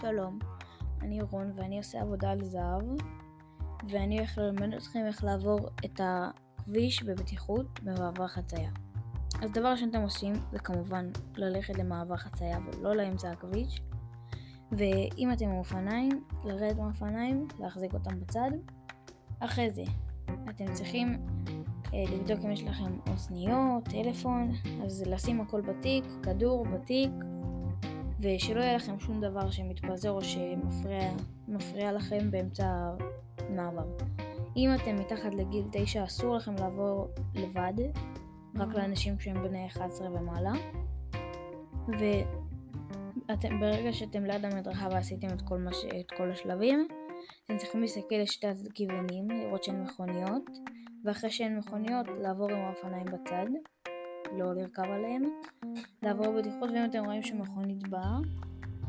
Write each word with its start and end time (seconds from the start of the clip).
שלום, 0.00 0.38
אני 1.02 1.22
רון 1.22 1.52
ואני 1.56 1.78
עושה 1.78 2.00
עבודה 2.00 2.30
על 2.30 2.44
זהב 2.44 2.82
ואני 3.88 4.18
הולך 4.18 4.38
ללמד 4.38 4.74
אתכם 4.74 4.98
איך 5.06 5.24
לעבור 5.24 5.58
את 5.84 6.00
הכביש 6.04 7.02
בבטיחות 7.02 7.80
במעבר 7.82 8.26
חצייה. 8.26 8.70
אז 9.42 9.50
דבר 9.50 9.68
ראשון 9.68 9.88
שאתם 9.92 10.02
עושים 10.02 10.32
זה 10.52 10.58
כמובן 10.58 11.06
ללכת 11.36 11.78
למעבר 11.78 12.16
חצייה 12.16 12.58
ולא 12.66 12.96
לאמצע 12.96 13.30
הכביש 13.30 13.80
ואם 14.72 15.32
אתם 15.32 15.44
עם 15.44 15.56
אופניים, 15.58 16.24
לרדת 16.44 16.76
מהאופניים, 16.76 17.48
להחזיק 17.58 17.94
אותם 17.94 18.20
בצד. 18.20 18.50
אחרי 19.40 19.70
זה, 19.70 19.84
אתם 20.50 20.72
צריכים 20.72 21.26
אה, 21.94 22.04
לבדוק 22.12 22.44
אם 22.44 22.50
יש 22.50 22.62
לכם 22.62 22.98
אוזניות, 23.10 23.84
טלפון, 23.84 24.52
אז 24.84 25.04
לשים 25.06 25.40
הכל 25.40 25.60
בתיק, 25.60 26.04
כדור 26.22 26.64
בתיק, 26.64 27.10
ושלא 28.20 28.60
יהיה 28.60 28.76
לכם 28.76 29.00
שום 29.00 29.20
דבר 29.20 29.50
שמתפזר 29.50 30.10
או 30.10 30.20
שמפריע 30.22 31.92
לכם 31.92 32.30
באמצע 32.30 32.90
המעבר. 33.38 33.86
אם 34.56 34.70
אתם 34.74 34.96
מתחת 34.96 35.34
לגיל 35.34 35.64
9 35.72 36.04
אסור 36.04 36.36
לכם 36.36 36.54
לעבור 36.54 37.08
לבד, 37.34 37.72
רק 38.56 38.74
לאנשים 38.74 39.20
שהם 39.20 39.42
בני 39.42 39.66
11 39.66 40.10
ומעלה. 40.10 40.52
וברגע 43.28 43.92
שאתם 43.92 44.24
ליד 44.24 44.44
המדרכה 44.44 44.88
ועשיתם 44.90 45.28
את 45.28 45.42
כל, 45.42 45.66
ש... 45.72 45.84
את 46.00 46.10
כל 46.10 46.30
השלבים, 46.30 46.88
אתם 47.44 47.56
צריכים 47.56 47.80
להסתכל 47.80 48.14
לשתי 48.14 48.46
הכיוונים, 48.46 49.30
לראות 49.30 49.64
שאין 49.64 49.82
מכוניות, 49.82 50.50
ואחרי 51.04 51.30
שאין 51.30 51.58
מכוניות, 51.58 52.06
לעבור 52.22 52.50
עם 52.50 52.58
האופניים 52.58 53.04
בצד. 53.04 53.46
לא 54.32 54.54
לרכב 54.54 54.82
עליהם, 54.82 55.22
לעבור 56.02 56.26
בטיחות, 56.38 56.70
ואם 56.70 56.84
אתם 56.84 57.04
רואים 57.04 57.22
שמכונית 57.22 57.88
באה, 57.88 58.18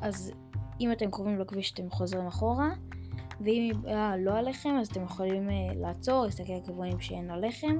אז 0.02 0.31
אם 0.79 0.91
אתם 0.91 1.11
קרובים 1.11 1.39
לכביש 1.39 1.71
אתם 1.71 1.89
חוזרים 1.89 2.27
אחורה, 2.27 2.69
ואם 3.41 3.61
היא 3.61 3.73
באה 3.73 4.17
לא 4.17 4.38
עליכם, 4.38 4.75
אז 4.79 4.88
אתם 4.88 5.03
יכולים 5.03 5.49
uh, 5.49 5.75
לעצור, 5.75 6.25
להסתכל 6.25 6.53
על 6.53 6.61
כיוונים 6.66 6.99
שאין 6.99 7.29
עליכם, 7.29 7.77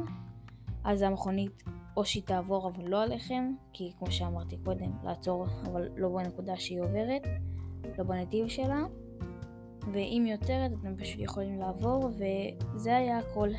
אז 0.83 1.02
המכונית 1.02 1.64
או 1.97 2.05
שהיא 2.05 2.23
תעבור 2.23 2.69
אבל 2.69 2.88
לא 2.88 3.03
עליכם, 3.03 3.53
כי 3.73 3.92
כמו 3.99 4.11
שאמרתי 4.11 4.58
קודם, 4.58 4.92
לעצור 5.03 5.45
אבל 5.64 5.89
לא 5.97 6.09
בנקודה 6.09 6.55
שהיא 6.58 6.81
עוברת, 6.81 7.27
לא 7.97 8.03
בנתיב 8.03 8.47
שלה, 8.47 8.83
ואם 9.94 10.23
היא 10.25 10.33
עותרת 10.33 10.71
אתם 10.81 10.95
פשוט 10.97 11.19
יכולים 11.19 11.59
לעבור, 11.59 12.09
וזה 12.75 12.95
היה 12.95 13.17
הכל. 13.17 13.49